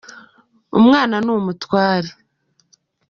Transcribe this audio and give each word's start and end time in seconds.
Umwana 0.79 1.15
ni 1.23 1.31
umutware. 1.37 2.09